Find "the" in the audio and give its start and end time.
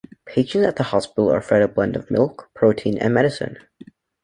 0.77-0.83